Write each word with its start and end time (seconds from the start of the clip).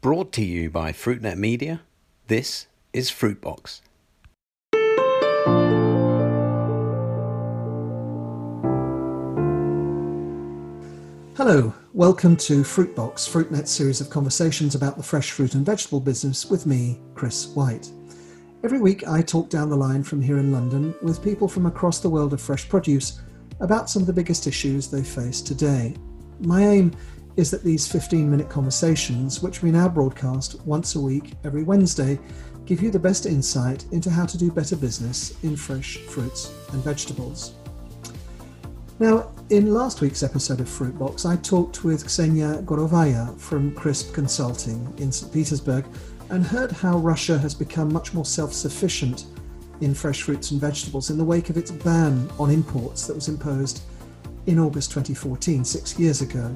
Brought 0.00 0.30
to 0.34 0.44
you 0.44 0.70
by 0.70 0.92
FruitNet 0.92 1.38
Media, 1.38 1.80
this 2.28 2.68
is 2.92 3.10
Fruitbox. 3.10 3.80
Hello, 11.36 11.74
welcome 11.94 12.36
to 12.36 12.62
Fruitbox, 12.62 13.28
FruitNet's 13.28 13.72
series 13.72 14.00
of 14.00 14.08
conversations 14.08 14.76
about 14.76 14.96
the 14.96 15.02
fresh 15.02 15.32
fruit 15.32 15.54
and 15.54 15.66
vegetable 15.66 15.98
business 15.98 16.46
with 16.46 16.64
me, 16.64 17.00
Chris 17.16 17.48
White. 17.48 17.90
Every 18.62 18.78
week 18.78 19.08
I 19.08 19.20
talk 19.20 19.50
down 19.50 19.68
the 19.68 19.76
line 19.76 20.04
from 20.04 20.22
here 20.22 20.38
in 20.38 20.52
London 20.52 20.94
with 21.02 21.24
people 21.24 21.48
from 21.48 21.66
across 21.66 21.98
the 21.98 22.08
world 22.08 22.32
of 22.32 22.40
fresh 22.40 22.68
produce 22.68 23.20
about 23.58 23.90
some 23.90 24.02
of 24.02 24.06
the 24.06 24.12
biggest 24.12 24.46
issues 24.46 24.86
they 24.86 25.02
face 25.02 25.40
today. 25.40 25.96
My 26.38 26.64
aim 26.64 26.92
is 27.38 27.52
that 27.52 27.62
these 27.62 27.86
15 27.86 28.28
minute 28.28 28.50
conversations, 28.50 29.40
which 29.40 29.62
we 29.62 29.70
now 29.70 29.88
broadcast 29.88 30.60
once 30.66 30.96
a 30.96 31.00
week 31.00 31.34
every 31.44 31.62
Wednesday, 31.62 32.18
give 32.66 32.82
you 32.82 32.90
the 32.90 32.98
best 32.98 33.26
insight 33.26 33.84
into 33.92 34.10
how 34.10 34.26
to 34.26 34.36
do 34.36 34.50
better 34.50 34.74
business 34.74 35.32
in 35.44 35.54
fresh 35.54 35.98
fruits 35.98 36.52
and 36.72 36.82
vegetables. 36.82 37.54
Now, 38.98 39.30
in 39.50 39.72
last 39.72 40.00
week's 40.00 40.24
episode 40.24 40.58
of 40.58 40.66
Fruitbox, 40.66 41.24
I 41.24 41.36
talked 41.36 41.84
with 41.84 42.04
Ksenia 42.04 42.64
Gorovaya 42.64 43.38
from 43.38 43.72
Crisp 43.72 44.12
Consulting 44.12 44.92
in 44.98 45.12
St. 45.12 45.32
Petersburg 45.32 45.86
and 46.30 46.44
heard 46.44 46.72
how 46.72 46.98
Russia 46.98 47.38
has 47.38 47.54
become 47.54 47.92
much 47.92 48.14
more 48.14 48.24
self 48.24 48.52
sufficient 48.52 49.26
in 49.80 49.94
fresh 49.94 50.22
fruits 50.22 50.50
and 50.50 50.60
vegetables 50.60 51.10
in 51.10 51.16
the 51.16 51.24
wake 51.24 51.50
of 51.50 51.56
its 51.56 51.70
ban 51.70 52.28
on 52.40 52.50
imports 52.50 53.06
that 53.06 53.14
was 53.14 53.28
imposed 53.28 53.82
in 54.46 54.58
August 54.58 54.90
2014, 54.90 55.64
six 55.64 55.96
years 56.00 56.20
ago. 56.20 56.52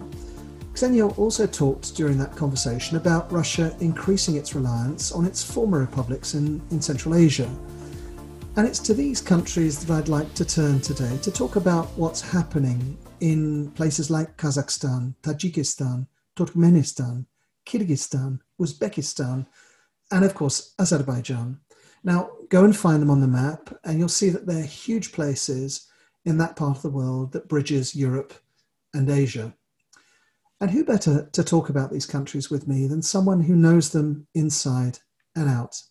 Ksenia 0.74 1.18
also 1.18 1.46
talked 1.46 1.94
during 1.94 2.18
that 2.18 2.34
conversation 2.34 2.96
about 2.96 3.30
Russia 3.30 3.76
increasing 3.80 4.36
its 4.36 4.54
reliance 4.54 5.12
on 5.12 5.26
its 5.26 5.42
former 5.42 5.78
republics 5.78 6.34
in, 6.34 6.60
in 6.70 6.80
Central 6.80 7.14
Asia 7.14 7.48
and 8.56 8.66
it's 8.66 8.80
to 8.80 8.92
these 8.92 9.22
countries 9.22 9.82
that 9.82 9.92
I'd 9.96 10.08
like 10.08 10.34
to 10.34 10.44
turn 10.44 10.80
today 10.80 11.16
to 11.22 11.30
talk 11.30 11.56
about 11.56 11.86
what's 11.96 12.20
happening 12.20 12.98
in 13.20 13.70
places 13.70 14.10
like 14.10 14.36
Kazakhstan, 14.36 15.14
Tajikistan, 15.22 16.06
Turkmenistan, 16.36 17.24
Kyrgyzstan, 17.64 18.40
Uzbekistan, 18.60 19.46
and 20.10 20.24
of 20.24 20.34
course, 20.34 20.74
Azerbaijan. 20.78 21.60
Now, 22.04 22.30
go 22.50 22.64
and 22.64 22.76
find 22.76 23.00
them 23.00 23.10
on 23.10 23.22
the 23.22 23.28
map, 23.28 23.74
and 23.84 23.98
you'll 23.98 24.08
see 24.10 24.28
that 24.28 24.46
they're 24.46 24.64
huge 24.64 25.12
places 25.12 25.88
in 26.26 26.36
that 26.38 26.56
part 26.56 26.76
of 26.76 26.82
the 26.82 26.90
world 26.90 27.32
that 27.32 27.48
bridges 27.48 27.96
Europe 27.96 28.34
and 28.92 29.08
Asia. 29.08 29.54
And 30.62 30.70
who 30.70 30.84
better 30.84 31.28
to 31.32 31.42
talk 31.42 31.70
about 31.70 31.90
these 31.90 32.06
countries 32.06 32.48
with 32.48 32.68
me 32.68 32.86
than 32.86 33.02
someone 33.02 33.40
who 33.40 33.56
knows 33.56 33.90
them 33.90 34.28
inside 34.32 35.00
and 35.34 35.50
out? 35.50 35.82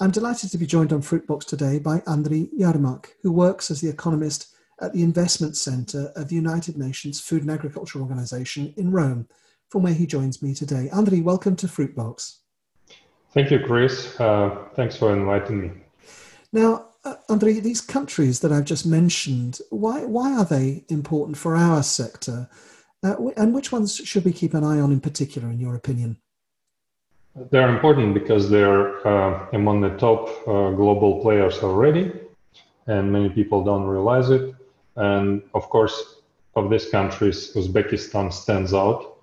I'm 0.00 0.10
delighted 0.10 0.50
to 0.50 0.58
be 0.58 0.66
joined 0.66 0.92
on 0.92 1.00
Fruitbox 1.00 1.44
today 1.44 1.78
by 1.78 2.00
Andriy 2.00 2.48
Yarmak, 2.58 3.10
who 3.22 3.30
works 3.30 3.70
as 3.70 3.80
the 3.80 3.88
economist 3.88 4.52
at 4.80 4.92
the 4.92 5.04
Investment 5.04 5.56
Centre 5.56 6.10
of 6.16 6.28
the 6.28 6.34
United 6.34 6.76
Nations 6.76 7.20
Food 7.20 7.42
and 7.42 7.52
Agriculture 7.52 8.00
Organization 8.00 8.74
in 8.76 8.90
Rome, 8.90 9.28
from 9.68 9.84
where 9.84 9.94
he 9.94 10.06
joins 10.06 10.42
me 10.42 10.54
today. 10.54 10.88
Andriy, 10.92 11.22
welcome 11.22 11.54
to 11.54 11.68
Fruitbox. 11.68 12.38
Thank 13.32 13.52
you, 13.52 13.60
Chris. 13.60 14.18
Uh, 14.18 14.64
thanks 14.74 14.96
for 14.96 15.16
inviting 15.16 15.60
me. 15.60 15.70
Now, 16.52 16.86
uh, 17.04 17.14
Andriy, 17.28 17.62
these 17.62 17.80
countries 17.80 18.40
that 18.40 18.50
I've 18.50 18.64
just 18.64 18.86
mentioned, 18.86 19.60
why, 19.70 20.04
why 20.04 20.36
are 20.36 20.44
they 20.44 20.84
important 20.88 21.36
for 21.36 21.54
our 21.54 21.84
sector? 21.84 22.50
Uh, 23.02 23.28
and 23.36 23.54
which 23.54 23.72
ones 23.72 23.96
should 23.96 24.24
we 24.24 24.32
keep 24.32 24.52
an 24.54 24.64
eye 24.64 24.78
on 24.78 24.92
in 24.92 25.00
particular, 25.00 25.48
in 25.48 25.58
your 25.58 25.74
opinion? 25.74 26.18
They're 27.50 27.68
important 27.68 28.12
because 28.12 28.50
they're 28.50 29.06
uh, 29.06 29.46
among 29.52 29.80
the 29.80 29.96
top 29.96 30.28
uh, 30.46 30.70
global 30.72 31.20
players 31.22 31.58
already, 31.62 32.12
and 32.86 33.10
many 33.10 33.30
people 33.30 33.64
don't 33.64 33.84
realize 33.84 34.30
it. 34.30 34.54
And 34.96 35.42
of 35.54 35.70
course, 35.70 36.16
of 36.56 36.68
these 36.68 36.90
countries, 36.90 37.52
Uzbekistan 37.54 38.32
stands 38.32 38.74
out, 38.74 39.16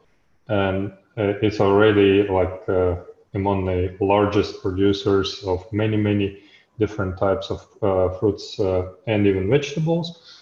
and 0.47 0.91
uh, 1.17 1.33
it's 1.41 1.59
already 1.59 2.27
like 2.27 2.67
uh, 2.69 2.95
among 3.33 3.65
the 3.65 3.95
largest 3.99 4.61
producers 4.61 5.43
of 5.45 5.71
many, 5.71 5.97
many 5.97 6.39
different 6.79 7.17
types 7.17 7.51
of 7.51 7.67
uh, 7.81 8.17
fruits 8.17 8.59
and 9.07 9.27
even 9.27 9.49
vegetables. 9.49 10.36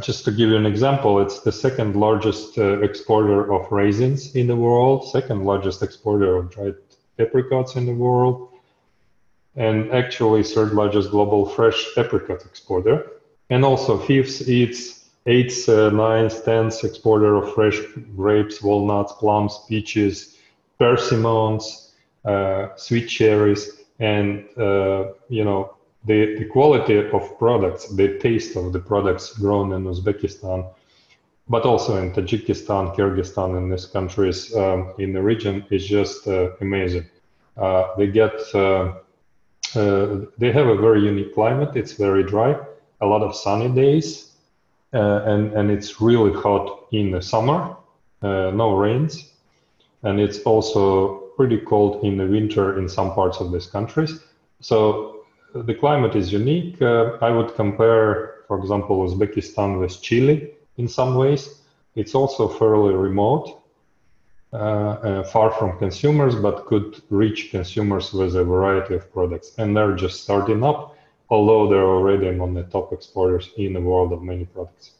Just 0.00 0.24
to 0.24 0.32
give 0.32 0.50
you 0.50 0.56
an 0.56 0.66
example, 0.66 1.20
it's 1.20 1.40
the 1.40 1.52
second 1.52 1.94
largest 1.96 2.58
exporter 2.58 3.52
of 3.52 3.70
raisins 3.70 4.34
in 4.34 4.46
the 4.46 4.56
world, 4.56 5.08
second 5.08 5.44
largest 5.44 5.82
exporter 5.82 6.36
of 6.36 6.50
dried 6.50 6.74
apricots 7.18 7.76
in 7.76 7.86
the 7.86 7.94
world, 7.94 8.48
and 9.56 9.92
actually 9.92 10.42
third 10.42 10.72
largest 10.72 11.10
global 11.10 11.46
fresh 11.46 11.86
apricot 11.96 12.44
exporter. 12.44 13.06
And 13.50 13.64
also 13.64 13.98
fifth, 13.98 14.48
it's 14.48 15.02
eighth, 15.26 15.68
uh, 15.68 15.90
ninth, 15.90 16.44
tenth 16.44 16.84
exporter 16.84 17.36
of 17.36 17.54
fresh 17.54 17.78
grapes, 18.16 18.62
walnuts, 18.62 19.12
plums, 19.12 19.60
peaches, 19.68 20.38
persimmons, 20.78 21.92
uh, 22.24 22.68
sweet 22.76 23.06
cherries, 23.06 23.82
and 23.98 24.44
uh, 24.58 25.12
you 25.28 25.44
know 25.44 25.74
the, 26.04 26.36
the 26.38 26.44
quality 26.46 26.98
of 26.98 27.38
products, 27.38 27.88
the 27.88 28.18
taste 28.18 28.56
of 28.56 28.72
the 28.72 28.78
products 28.78 29.32
grown 29.38 29.72
in 29.72 29.84
Uzbekistan 29.84 30.68
but 31.48 31.64
also 31.64 31.96
in 31.96 32.12
Tajikistan, 32.12 32.94
Kyrgyzstan, 32.96 33.56
and 33.56 33.72
these 33.72 33.86
countries 33.86 34.54
um, 34.56 34.94
in 34.98 35.12
the 35.12 35.22
region 35.22 35.64
is 35.70 35.86
just 35.86 36.26
uh, 36.28 36.50
amazing. 36.60 37.06
Uh, 37.56 37.94
they 37.96 38.06
get 38.06 38.34
uh, 38.54 38.94
uh, 39.74 40.20
they 40.38 40.52
have 40.52 40.68
a 40.68 40.76
very 40.76 41.02
unique 41.02 41.34
climate. 41.34 41.76
It's 41.76 41.92
very 41.92 42.22
dry, 42.22 42.56
a 43.00 43.06
lot 43.06 43.22
of 43.22 43.34
sunny 43.34 43.68
days, 43.68 44.32
uh, 44.94 45.22
and 45.24 45.52
and 45.52 45.70
it's 45.70 46.00
really 46.00 46.32
hot 46.32 46.86
in 46.92 47.10
the 47.10 47.20
summer. 47.20 47.76
no 48.22 48.76
rains, 48.76 49.32
and 50.04 50.20
it's 50.20 50.38
also 50.40 51.18
pretty 51.36 51.58
cold 51.58 52.04
in 52.04 52.16
the 52.16 52.26
winter 52.26 52.78
in 52.78 52.88
some 52.88 53.12
parts 53.12 53.40
of 53.40 53.50
these 53.52 53.66
countries. 53.66 54.20
So 54.60 55.21
the 55.54 55.74
climate 55.74 56.14
is 56.16 56.32
unique. 56.32 56.80
I 56.82 57.30
would 57.30 57.54
compare, 57.54 58.44
for 58.48 58.58
example, 58.58 59.06
Uzbekistan 59.06 59.80
with 59.80 60.00
Chile 60.02 60.52
in 60.76 60.88
some 60.88 61.16
ways. 61.16 61.60
It's 61.94 62.14
also 62.14 62.48
fairly 62.48 62.94
remote, 62.94 63.62
uh, 64.52 64.56
uh, 64.56 65.22
far 65.24 65.50
from 65.50 65.78
consumers, 65.78 66.34
but 66.34 66.66
could 66.66 67.02
reach 67.10 67.50
consumers 67.50 68.12
with 68.12 68.36
a 68.36 68.44
variety 68.44 68.94
of 68.94 69.12
products. 69.12 69.52
And 69.58 69.76
they're 69.76 69.94
just 69.94 70.22
starting 70.22 70.64
up, 70.64 70.96
although 71.28 71.68
they're 71.68 71.86
already 71.86 72.28
among 72.28 72.54
the 72.54 72.64
top 72.64 72.92
exporters 72.92 73.50
in 73.56 73.74
the 73.74 73.80
world 73.80 74.12
of 74.12 74.22
many 74.22 74.46
products. 74.46 74.92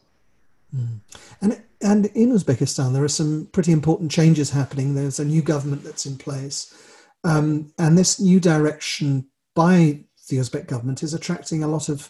Mm. 0.75 0.99
And 1.41 1.61
and 1.81 2.05
in 2.15 2.31
Uzbekistan, 2.31 2.93
there 2.93 3.03
are 3.03 3.09
some 3.09 3.49
pretty 3.51 3.71
important 3.71 4.09
changes 4.09 4.51
happening. 4.51 4.95
There's 4.95 5.19
a 5.19 5.25
new 5.25 5.41
government 5.41 5.83
that's 5.83 6.05
in 6.05 6.17
place, 6.17 6.73
um, 7.23 7.73
and 7.77 7.97
this 7.97 8.19
new 8.19 8.39
direction 8.39 9.27
by 9.53 9.99
the 10.29 10.37
Uzbek 10.37 10.67
government 10.67 11.03
is 11.03 11.13
attracting 11.13 11.63
a 11.63 11.67
lot 11.67 11.89
of 11.89 12.09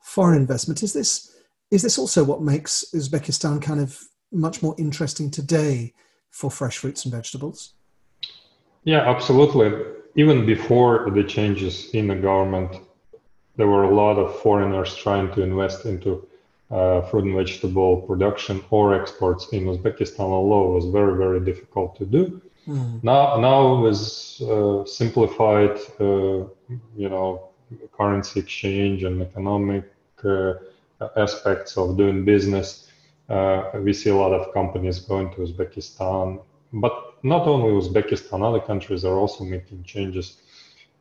foreign 0.00 0.38
investment. 0.38 0.82
Is 0.82 0.92
this 0.92 1.34
is 1.70 1.82
this 1.82 1.98
also 1.98 2.22
what 2.24 2.42
makes 2.42 2.84
Uzbekistan 2.94 3.60
kind 3.60 3.80
of 3.80 3.98
much 4.30 4.62
more 4.62 4.74
interesting 4.78 5.30
today 5.30 5.94
for 6.30 6.50
fresh 6.50 6.78
fruits 6.78 7.04
and 7.04 7.14
vegetables? 7.14 7.74
Yeah, 8.84 9.08
absolutely. 9.08 9.72
Even 10.16 10.46
before 10.46 11.10
the 11.10 11.24
changes 11.24 11.90
in 11.90 12.08
the 12.08 12.14
government, 12.14 12.76
there 13.56 13.66
were 13.66 13.84
a 13.84 13.94
lot 13.94 14.18
of 14.18 14.38
foreigners 14.40 14.94
trying 14.94 15.32
to 15.34 15.42
invest 15.42 15.86
into 15.86 16.26
uh, 16.70 17.00
fruit 17.02 17.24
and 17.24 17.36
vegetable 17.36 18.02
production 18.02 18.62
or 18.70 19.00
exports 19.00 19.48
in 19.52 19.64
Uzbekistan, 19.64 20.20
although 20.20 20.70
it 20.70 20.74
was 20.74 20.86
very, 20.86 21.16
very 21.16 21.40
difficult 21.40 21.96
to 21.96 22.04
do. 22.04 22.42
Mm. 22.66 23.02
Now, 23.04 23.36
now 23.38 23.80
with 23.82 23.96
uh, 24.42 24.84
simplified, 24.84 25.78
uh, 26.00 26.46
you 26.96 27.08
know, 27.08 27.50
currency 27.96 28.40
exchange 28.40 29.04
and 29.04 29.20
economic 29.22 29.84
uh, 30.24 30.54
aspects 31.16 31.76
of 31.76 31.96
doing 31.96 32.24
business. 32.24 32.90
Uh, 33.28 33.70
we 33.74 33.92
see 33.92 34.10
a 34.10 34.14
lot 34.14 34.32
of 34.32 34.52
companies 34.52 35.00
going 35.00 35.30
to 35.30 35.38
Uzbekistan, 35.38 36.42
but 36.72 37.14
not 37.22 37.46
only 37.46 37.70
Uzbekistan, 37.70 38.42
other 38.42 38.60
countries 38.60 39.04
are 39.04 39.18
also 39.18 39.44
making 39.44 39.82
changes. 39.84 40.38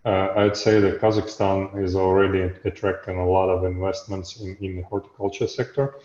Uh, 0.06 0.34
I'd 0.36 0.58
say 0.58 0.80
that 0.82 1.00
Kazakhstan 1.00 1.82
is 1.82 1.96
already 1.96 2.42
attracting 2.66 3.18
a 3.18 3.28
lot 3.28 3.50
of 3.50 3.64
investments 3.64 4.40
in, 4.42 4.58
in 4.60 4.78
the 4.78 4.84
horticulture 4.84 5.48
sector, 5.48 5.96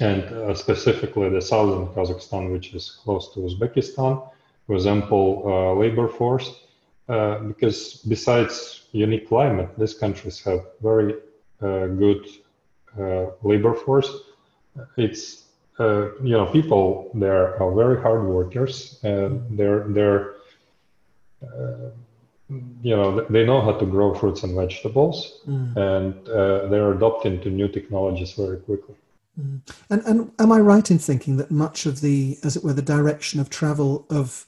and 0.00 0.22
uh, 0.22 0.54
specifically 0.54 1.28
the 1.28 1.42
southern 1.42 1.86
Kazakhstan, 1.88 2.52
which 2.52 2.72
is 2.74 2.98
close 3.02 3.32
to 3.34 3.40
Uzbekistan, 3.40 4.26
with 4.68 4.86
ample 4.86 5.42
uh, 5.44 5.74
labor 5.74 6.08
force. 6.08 6.48
Uh, 7.10 7.40
because 7.40 8.04
besides 8.06 8.86
unique 8.92 9.26
climate, 9.26 9.68
these 9.76 9.94
countries 9.94 10.40
have 10.44 10.60
very 10.80 11.14
uh, 11.60 11.86
good 11.86 12.24
uh, 12.96 13.26
labor 13.42 13.74
force. 13.74 14.10
It's 14.96 15.46
uh, 15.80 16.12
you 16.22 16.36
know 16.36 16.46
people 16.46 17.10
there 17.14 17.60
are 17.60 17.74
very 17.74 18.00
hard 18.00 18.24
workers 18.26 19.00
and 19.02 19.58
they're 19.58 19.84
they're 19.88 20.34
uh, 21.42 21.90
you 22.82 22.94
know 22.94 23.24
they 23.30 23.44
know 23.44 23.60
how 23.60 23.72
to 23.72 23.86
grow 23.86 24.14
fruits 24.14 24.42
and 24.44 24.54
vegetables 24.54 25.40
mm. 25.48 25.74
and 25.76 26.28
uh, 26.28 26.66
they're 26.68 26.92
adopting 26.92 27.40
to 27.40 27.48
new 27.48 27.66
technologies 27.66 28.32
very 28.32 28.58
quickly 28.58 28.94
mm. 29.40 29.60
and 29.88 30.02
and 30.04 30.30
am 30.38 30.52
i 30.52 30.58
right 30.58 30.90
in 30.90 30.98
thinking 30.98 31.38
that 31.38 31.50
much 31.50 31.86
of 31.86 32.00
the 32.02 32.36
as 32.42 32.56
it 32.56 32.64
were 32.64 32.74
the 32.74 32.82
direction 32.82 33.40
of 33.40 33.48
travel 33.48 34.04
of 34.10 34.46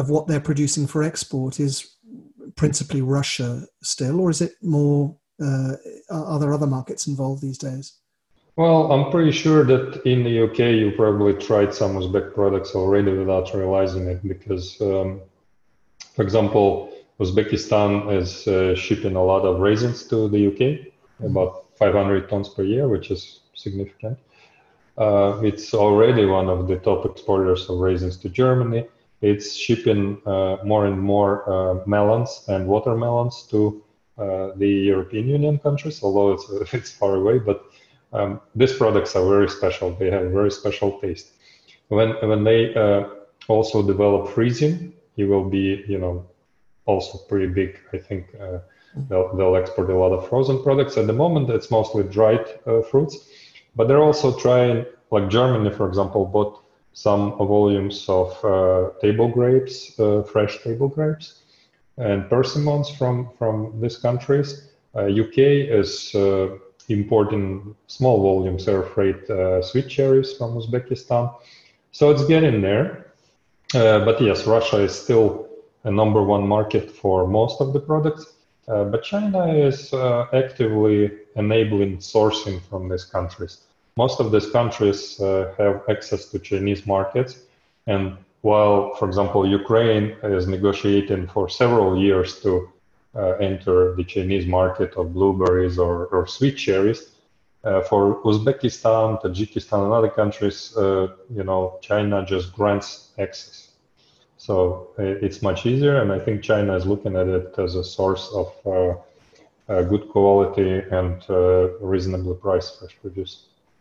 of 0.00 0.10
what 0.10 0.26
they're 0.26 0.40
producing 0.40 0.86
for 0.86 1.02
export 1.02 1.60
is 1.60 1.96
principally 2.56 3.02
russia 3.02 3.64
still 3.82 4.20
or 4.20 4.30
is 4.30 4.40
it 4.40 4.52
more 4.62 5.16
uh, 5.42 5.74
are 6.10 6.38
there 6.38 6.52
other 6.52 6.66
markets 6.66 7.06
involved 7.06 7.40
these 7.40 7.58
days 7.58 8.00
well, 8.56 8.92
I'm 8.92 9.10
pretty 9.10 9.32
sure 9.32 9.64
that 9.64 10.02
in 10.04 10.22
the 10.22 10.42
UK 10.42 10.58
you 10.80 10.92
probably 10.94 11.32
tried 11.34 11.72
some 11.72 11.96
Uzbek 11.96 12.34
products 12.34 12.74
already 12.74 13.10
without 13.10 13.54
realizing 13.54 14.06
it 14.08 14.26
because, 14.26 14.78
um, 14.82 15.20
for 16.14 16.22
example, 16.22 16.92
Uzbekistan 17.20 18.12
is 18.14 18.46
uh, 18.48 18.74
shipping 18.74 19.16
a 19.16 19.22
lot 19.22 19.46
of 19.46 19.60
raisins 19.60 20.06
to 20.08 20.28
the 20.28 20.48
UK, 20.48 20.58
mm-hmm. 20.58 21.26
about 21.26 21.66
500 21.78 22.28
tons 22.28 22.48
per 22.50 22.62
year, 22.62 22.86
which 22.86 23.10
is 23.10 23.40
significant. 23.54 24.18
Uh, 24.98 25.40
it's 25.42 25.72
already 25.72 26.26
one 26.26 26.48
of 26.48 26.68
the 26.68 26.76
top 26.76 27.06
exporters 27.06 27.70
of 27.70 27.78
raisins 27.78 28.18
to 28.18 28.28
Germany. 28.28 28.86
It's 29.20 29.54
shipping 29.54 30.20
uh, 30.26 30.56
more 30.64 30.86
and 30.86 30.98
more 30.98 31.48
uh, 31.48 31.86
melons 31.86 32.44
and 32.48 32.66
watermelons 32.66 33.46
to 33.50 33.82
uh, 34.18 34.50
the 34.56 34.68
European 34.68 35.28
Union 35.28 35.58
countries, 35.58 36.02
although 36.02 36.32
it's, 36.32 36.72
it's 36.74 36.90
far 36.90 37.16
away. 37.16 37.38
But 37.38 37.64
um, 38.12 38.40
these 38.54 38.72
products 38.72 39.14
are 39.16 39.26
very 39.28 39.48
special. 39.48 39.90
They 39.92 40.10
have 40.10 40.30
very 40.30 40.50
special 40.50 40.98
taste. 41.00 41.32
When 41.88 42.10
when 42.22 42.44
they 42.44 42.74
also 43.48 43.82
develop 43.82 44.28
freezing, 44.28 44.92
it 45.16 45.24
will 45.24 45.48
be 45.48 45.84
you 45.86 45.98
know 45.98 46.26
also 46.86 47.18
pretty 47.28 47.46
big. 47.46 47.78
I 47.92 47.98
think 47.98 48.26
uh, 48.40 48.58
they'll 49.08 49.34
they'll 49.36 49.56
export 49.56 49.90
a 49.90 49.96
lot 49.96 50.12
of 50.12 50.28
frozen 50.28 50.62
products. 50.62 50.96
At 50.96 51.06
the 51.06 51.12
moment, 51.12 51.50
it's 51.50 51.70
mostly 51.70 52.04
dried 52.04 52.44
uh, 52.66 52.82
fruits, 52.82 53.28
but 53.76 53.88
they're 53.88 54.02
also 54.02 54.36
trying 54.38 54.86
like 55.10 55.28
Germany, 55.28 55.70
for 55.70 55.88
example, 55.88 56.24
bought 56.26 56.62
some 56.92 57.36
volumes 57.38 58.08
of 58.08 58.44
uh, 58.44 58.90
table 59.00 59.28
grapes, 59.28 59.98
uh, 59.98 60.22
fresh 60.22 60.62
table 60.62 60.88
grapes, 60.88 61.42
and 61.96 62.28
persimmons 62.28 62.90
from 62.90 63.30
from 63.38 63.80
these 63.80 63.96
countries. 63.96 64.68
UK 64.94 65.38
uh, 65.38 65.80
is 65.82 66.14
importing 66.88 67.76
small 67.86 68.20
volumes 68.20 68.66
air 68.66 68.82
freight 68.82 69.26
sweet 69.62 69.88
cherries 69.88 70.32
from 70.36 70.56
Uzbekistan. 70.56 71.32
So 71.92 72.10
it's 72.10 72.24
getting 72.24 72.60
there. 72.60 73.12
But 73.72 74.20
yes, 74.20 74.46
Russia 74.46 74.78
is 74.78 74.92
still 74.92 75.48
a 75.84 75.90
number 75.90 76.22
one 76.22 76.46
market 76.46 76.90
for 76.90 77.26
most 77.26 77.60
of 77.60 77.72
the 77.72 77.80
products. 77.80 78.34
Uh, 78.70 78.84
but 78.84 79.02
China 79.02 79.52
is 79.52 79.92
uh, 79.92 80.26
actively 80.32 81.10
enabling 81.34 81.98
sourcing 81.98 82.60
from 82.68 82.88
these 82.88 83.04
countries. 83.04 83.62
Most 84.04 84.18
of 84.18 84.32
these 84.32 84.48
countries 84.58 85.00
uh, 85.20 85.52
have 85.58 85.76
access 85.94 86.22
to 86.30 86.38
Chinese 86.38 86.82
markets. 86.86 87.32
And 87.86 88.04
while, 88.48 88.94
for 88.98 89.06
example, 89.10 89.42
Ukraine 89.62 90.06
is 90.38 90.46
negotiating 90.56 91.22
for 91.34 91.44
several 91.60 91.90
years 92.06 92.30
to 92.44 92.52
uh, 93.14 93.48
enter 93.50 93.76
the 93.98 94.04
Chinese 94.14 94.46
market 94.46 94.90
of 95.00 95.04
blueberries 95.12 95.76
or, 95.86 95.94
or 96.14 96.22
sweet 96.26 96.56
cherries. 96.64 97.00
Uh, 97.62 97.82
for 97.90 98.02
Uzbekistan, 98.30 99.06
Tajikistan, 99.22 99.78
and 99.84 99.92
other 99.98 100.12
countries, 100.20 100.58
uh, 100.76 101.08
you 101.36 101.44
know, 101.48 101.62
China 101.88 102.16
just 102.32 102.46
grants 102.58 102.88
access. 103.24 103.56
So 104.46 104.52
it's 104.96 105.40
much 105.42 105.60
easier, 105.70 105.96
and 106.00 106.10
I 106.10 106.20
think 106.24 106.36
China 106.52 106.72
is 106.80 106.86
looking 106.92 107.14
at 107.22 107.28
it 107.38 107.48
as 107.64 107.72
a 107.74 107.84
source 107.96 108.24
of 108.40 108.48
uh, 108.66 109.82
good 109.92 110.04
quality 110.14 110.72
and 110.98 111.16
uh, 111.28 111.78
reasonably 111.94 112.36
priced 112.46 112.70
fresh 112.78 112.96
produce. 113.02 113.34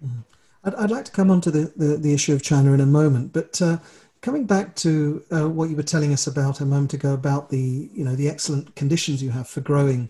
Mm-hmm. 0.03 0.19
I'd, 0.63 0.75
I'd, 0.75 0.91
like 0.91 1.05
to 1.05 1.11
come 1.11 1.31
on 1.31 1.41
to 1.41 1.51
the, 1.51 1.73
the, 1.75 1.97
the, 1.97 2.13
issue 2.13 2.33
of 2.33 2.41
China 2.41 2.73
in 2.73 2.81
a 2.81 2.85
moment, 2.85 3.33
but 3.33 3.61
uh, 3.61 3.77
coming 4.21 4.45
back 4.45 4.75
to 4.77 5.23
uh, 5.31 5.47
what 5.47 5.69
you 5.69 5.75
were 5.75 5.83
telling 5.83 6.11
us 6.11 6.27
about 6.27 6.61
a 6.61 6.65
moment 6.65 6.93
ago 6.93 7.13
about 7.13 7.49
the 7.49 7.89
you 7.93 8.03
know 8.03 8.15
the 8.15 8.29
excellent 8.29 8.75
conditions 8.75 9.23
you 9.23 9.29
have 9.29 9.47
for 9.47 9.61
growing 9.61 10.09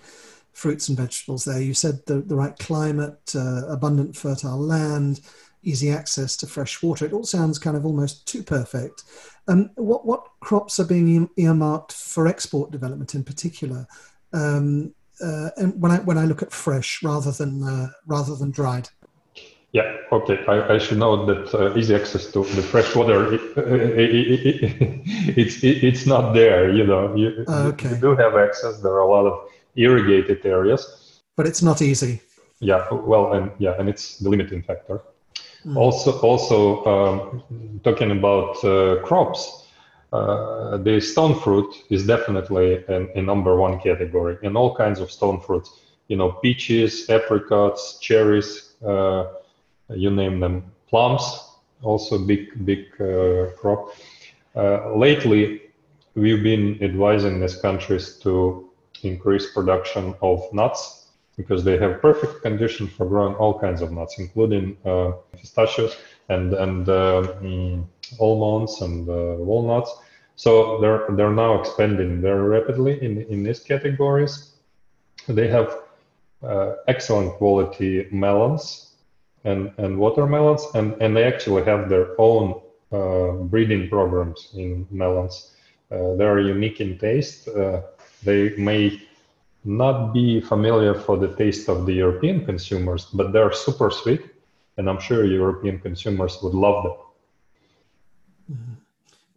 fruits 0.54 0.90
and 0.90 0.98
vegetables 0.98 1.46
there. 1.46 1.62
You 1.62 1.74
said 1.74 2.06
the, 2.06 2.22
the 2.22 2.36
right 2.36 2.58
climate 2.58 3.34
uh, 3.36 3.68
abundant 3.68 4.16
fertile 4.16 4.60
land 4.60 5.22
easy 5.64 5.92
access 5.92 6.38
to 6.38 6.48
fresh 6.48 6.82
water. 6.82 7.06
It 7.06 7.14
all 7.14 7.26
sounds 7.26 7.60
kind 7.60 7.76
of 7.76 7.86
almost 7.86 8.28
too 8.28 8.44
perfect. 8.44 9.04
Um, 9.48 9.72
what 9.76 10.06
what 10.06 10.28
crops 10.40 10.80
are 10.80 10.86
being 10.86 11.30
earmarked 11.38 11.94
for 11.94 12.28
export 12.28 12.72
development 12.72 13.16
in 13.16 13.24
particular? 13.24 13.88
Um, 14.34 14.94
uh, 15.22 15.50
and 15.58 15.82
when 15.82 15.92
I 15.92 15.98
when 16.00 16.18
I 16.18 16.26
look 16.26 16.42
at 16.42 16.52
fresh 16.52 17.04
rather 17.04 17.32
than 17.32 17.64
uh, 17.64 17.90
rather 18.06 18.36
than 18.36 18.52
dried 18.52 18.90
yeah, 19.72 19.98
okay. 20.12 20.44
I, 20.48 20.76
I 20.76 20.78
should 20.80 20.98
know 20.98 21.26
that 21.26 21.54
uh, 21.54 21.78
easy 21.78 21.94
access 21.94 22.32
to 22.32 22.44
the 22.44 22.62
fresh 22.62 22.96
water, 22.96 23.34
it, 23.34 23.42
it, 23.58 24.46
it, 24.46 25.38
it's 25.38 25.64
it's 25.64 26.06
not 26.08 26.34
there. 26.34 26.74
You 26.74 26.86
know, 26.86 27.16
you, 27.16 27.46
okay. 27.48 27.90
you 27.90 27.96
do 27.96 28.16
have 28.16 28.36
access. 28.36 28.80
There 28.82 28.94
are 28.94 29.02
a 29.02 29.08
lot 29.08 29.26
of 29.28 29.50
irrigated 29.76 30.46
areas, 30.46 31.22
but 31.36 31.46
it's 31.46 31.62
not 31.62 31.82
easy. 31.82 32.22
Yeah, 32.60 32.88
well, 32.92 33.34
and 33.34 33.52
yeah, 33.60 33.76
and 33.80 33.88
it's 33.88 34.18
the 34.18 34.30
limiting 34.30 34.64
factor. 34.64 35.02
Mm. 35.66 35.78
Also, 35.78 36.20
also 36.22 36.86
um, 36.86 37.80
talking 37.84 38.12
about 38.12 38.64
uh, 38.64 39.02
crops, 39.04 39.68
uh, 40.14 40.78
the 40.78 41.00
stone 41.00 41.40
fruit 41.40 41.72
is 41.92 42.08
definitely 42.08 42.84
a 42.88 43.22
number 43.22 43.56
one 43.56 43.80
category 43.80 44.38
and 44.42 44.58
all 44.58 44.76
kinds 44.76 45.00
of 45.00 45.12
stone 45.12 45.40
fruits. 45.40 45.70
You 46.08 46.18
know, 46.18 46.32
peaches, 46.32 47.08
apricots, 47.10 48.00
cherries 48.00 48.74
uh, 48.84 49.26
you 49.96 50.10
name 50.12 50.40
them, 50.40 50.64
plums, 50.88 51.24
also 51.82 52.18
big 52.18 52.66
big 52.66 52.86
uh, 53.00 53.52
crop. 53.58 53.96
Uh, 54.56 54.96
lately, 54.96 55.62
we've 56.16 56.44
been 56.44 56.82
advising 56.82 57.40
these 57.40 57.56
countries 57.56 58.18
to 58.20 58.70
increase 59.04 59.52
production 59.54 60.14
of 60.22 60.42
nuts 60.54 61.08
because 61.38 61.64
they 61.64 61.78
have 61.78 62.02
perfect 62.02 62.42
conditions 62.42 62.92
for 62.92 63.06
growing 63.06 63.34
all 63.36 63.58
kinds 63.58 63.82
of 63.82 63.92
nuts, 63.92 64.20
including 64.20 64.76
uh, 64.86 65.12
pistachios 65.32 65.96
and 66.28 66.54
and 66.54 66.86
mm, 66.88 67.84
almonds 68.20 68.82
and 68.82 69.08
walnuts. 69.08 69.92
So 70.36 70.80
they're 70.82 71.06
they're 71.16 71.34
now 71.46 71.60
expanding 71.60 72.22
very 72.22 72.48
rapidly 72.48 73.02
in 73.02 73.22
in 73.24 73.44
these 73.44 73.60
categories. 73.60 74.52
They 75.28 75.48
have 75.48 75.78
uh, 76.42 76.76
excellent 76.88 77.34
quality 77.34 78.08
melons 78.12 78.89
and, 79.44 79.72
and 79.78 79.98
watermelons, 79.98 80.66
and, 80.76 80.94
and 81.02 81.16
they 81.16 81.24
actually 81.24 81.64
have 81.64 81.90
their 81.90 82.20
own 82.20 82.62
uh, 82.92 83.32
breeding 83.32 83.90
programs 83.90 84.50
in 84.54 84.88
melons. 84.92 85.56
Uh, 85.92 86.16
they 86.16 86.26
are 86.26 86.40
unique 86.40 86.82
in 86.82 86.98
taste. 86.98 87.48
Uh, 87.48 87.82
they 88.24 88.56
may 88.58 89.02
not 89.64 90.14
be 90.14 90.42
familiar 90.42 90.94
for 90.94 91.18
the 91.18 91.36
taste 91.36 91.70
of 91.70 91.86
the 91.86 91.94
European 91.94 92.46
consumers, 92.46 93.06
but 93.06 93.32
they're 93.32 93.52
super 93.52 93.92
sweet, 93.92 94.22
and 94.78 94.90
I'm 94.90 95.00
sure 95.00 95.26
European 95.26 95.80
consumers 95.80 96.40
would 96.42 96.54
love 96.54 96.84
them. 96.84 96.94
Mm-hmm. 98.52 98.89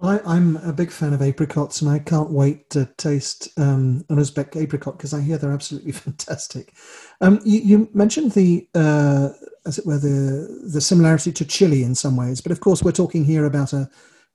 I, 0.02 0.36
am 0.36 0.56
a 0.58 0.72
big 0.72 0.90
fan 0.90 1.12
of 1.12 1.22
apricots, 1.22 1.80
and 1.80 1.90
I 1.90 2.00
can't 2.00 2.30
wait 2.30 2.70
to 2.70 2.86
taste 2.96 3.48
um, 3.56 4.04
an 4.08 4.16
Uzbek 4.16 4.56
apricot 4.56 4.96
because 4.96 5.14
I 5.14 5.20
hear 5.20 5.38
they're 5.38 5.52
absolutely 5.52 5.92
fantastic. 6.06 6.74
Um, 7.20 7.40
you, 7.44 7.60
you, 7.60 7.88
mentioned 7.94 8.32
the, 8.32 8.68
uh, 8.74 9.28
as 9.64 9.78
it 9.78 9.86
were, 9.86 9.98
the 9.98 10.68
the 10.72 10.80
similarity 10.80 11.30
to 11.32 11.44
Chile 11.44 11.84
in 11.84 11.94
some 11.94 12.16
ways, 12.16 12.40
but 12.40 12.52
of 12.52 12.60
course 12.60 12.82
we're 12.82 12.92
talking 12.92 13.24
here 13.24 13.44
about 13.44 13.72
a, 13.72 13.88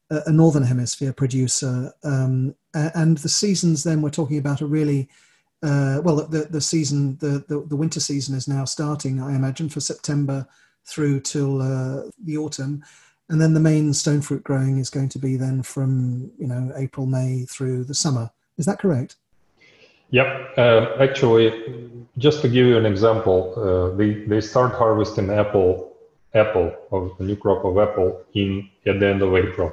a 0.10 0.32
northern 0.32 0.64
hemisphere 0.64 1.12
producer, 1.12 1.92
um, 2.04 2.56
and 2.74 3.18
the 3.18 3.30
seasons. 3.30 3.84
Then 3.84 4.02
we're 4.02 4.10
talking 4.10 4.38
about 4.38 4.62
a 4.62 4.66
really 4.66 5.10
uh, 5.64 6.02
well, 6.04 6.28
the 6.28 6.48
the 6.50 6.62
season, 6.62 7.18
the, 7.18 7.44
the, 7.48 7.66
the 7.68 7.76
winter 7.76 8.00
season 8.00 8.36
is 8.36 8.48
now 8.48 8.64
starting. 8.64 9.22
I 9.22 9.36
imagine 9.36 9.70
for 9.70 9.82
September 9.82 10.48
through 10.86 11.20
till 11.20 11.62
uh, 11.62 12.04
the 12.24 12.38
autumn 12.38 12.84
and 13.30 13.42
then 13.42 13.54
the 13.54 13.60
main 13.60 13.94
stone 13.94 14.22
fruit 14.22 14.44
growing 14.44 14.78
is 14.78 14.90
going 14.90 15.10
to 15.10 15.20
be 15.20 15.36
then 15.36 15.62
from 15.64 16.32
you 16.38 16.48
know 16.48 16.72
April 16.76 17.06
May 17.06 17.46
through 17.46 17.84
the 17.84 17.94
summer. 17.94 18.32
Is 18.58 18.66
that 18.66 18.80
correct? 18.80 19.16
Yep. 20.12 20.58
Uh, 20.58 20.88
actually, 21.00 21.92
just 22.18 22.42
to 22.42 22.48
give 22.48 22.66
you 22.66 22.78
an 22.78 22.86
example, 22.86 23.54
uh, 23.58 23.96
they 23.98 24.14
they 24.26 24.42
start 24.42 24.74
harvesting 24.74 25.30
apple 25.30 25.96
apple 26.34 26.74
of 26.92 27.12
a 27.20 27.24
new 27.24 27.36
crop 27.36 27.66
of 27.66 27.78
apple 27.78 28.22
in 28.34 28.70
at 28.86 29.00
the 29.00 29.08
end 29.08 29.22
of 29.22 29.36
April. 29.36 29.72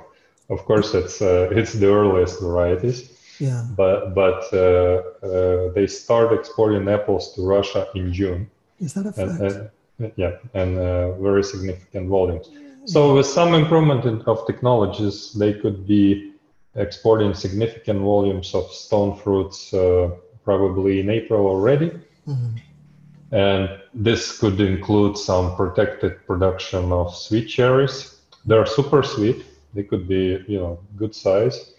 Of 0.50 0.64
course, 0.64 0.94
it's 0.94 1.22
uh, 1.22 1.48
it's 1.52 1.72
the 1.72 1.90
earliest 1.90 2.40
varieties. 2.40 3.10
Yeah. 3.38 3.64
But 3.76 4.14
but 4.14 4.42
uh, 4.52 5.02
uh, 5.22 5.72
they 5.72 5.86
start 5.86 6.32
exporting 6.32 6.88
apples 6.88 7.34
to 7.34 7.46
Russia 7.46 7.88
in 7.94 8.12
June. 8.12 8.50
Is 8.80 8.94
that 8.94 9.06
a 9.06 9.12
fact? 9.12 9.40
And, 9.40 9.70
and, 9.98 10.12
yeah, 10.16 10.32
and 10.54 10.78
uh, 10.78 11.12
very 11.18 11.44
significant 11.44 12.08
volumes. 12.08 12.48
So 12.86 13.14
with 13.14 13.26
some 13.26 13.54
improvement 13.54 14.04
in, 14.04 14.20
of 14.22 14.46
technologies, 14.46 15.32
they 15.32 15.54
could 15.54 15.86
be 15.86 16.32
exporting 16.74 17.34
significant 17.34 18.00
volumes 18.00 18.54
of 18.54 18.70
stone 18.70 19.16
fruits 19.16 19.72
uh, 19.72 20.10
probably 20.44 21.00
in 21.00 21.08
April 21.08 21.46
already. 21.46 21.90
Mm-hmm. 22.26 22.56
And 23.32 23.80
this 23.94 24.38
could 24.38 24.60
include 24.60 25.16
some 25.16 25.56
protected 25.56 26.26
production 26.26 26.92
of 26.92 27.14
sweet 27.14 27.46
cherries. 27.46 28.20
They're 28.44 28.66
super 28.66 29.02
sweet. 29.02 29.44
They 29.72 29.82
could 29.82 30.06
be, 30.06 30.44
you 30.46 30.58
know, 30.58 30.78
good 30.96 31.14
size. 31.14 31.72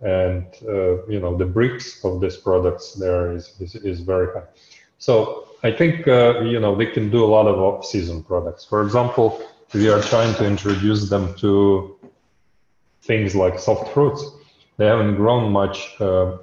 And, 0.00 0.46
uh, 0.66 1.06
you 1.06 1.20
know, 1.20 1.36
the 1.36 1.44
Brix 1.44 2.04
of 2.04 2.20
these 2.20 2.36
products 2.36 2.94
there 2.94 3.32
is, 3.32 3.54
is, 3.60 3.74
is 3.76 4.00
very 4.00 4.32
high. 4.32 4.46
So 4.98 5.48
I 5.62 5.70
think, 5.70 6.08
uh, 6.08 6.40
you 6.40 6.60
know, 6.60 6.74
they 6.74 6.86
can 6.86 7.10
do 7.10 7.24
a 7.24 7.26
lot 7.26 7.46
of 7.46 7.58
off-season 7.58 8.22
products. 8.24 8.64
For 8.64 8.82
example, 8.82 9.40
we 9.74 9.88
are 9.88 10.00
trying 10.00 10.34
to 10.36 10.46
introduce 10.46 11.08
them 11.08 11.34
to 11.36 11.96
things 13.02 13.34
like 13.34 13.58
soft 13.58 13.92
fruits. 13.92 14.22
They 14.76 14.86
haven't 14.86 15.16
grown 15.16 15.52
much 15.52 16.00
uh, 16.00 16.38